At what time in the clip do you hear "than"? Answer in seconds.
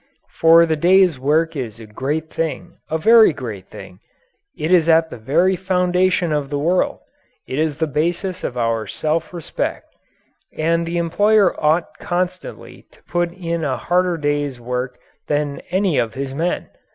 15.27-15.61